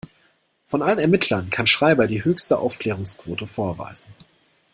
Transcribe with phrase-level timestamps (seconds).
[0.65, 4.15] Von allen Ermittlern kann Schreiber die höchste Aufklärungsquote vorweisen.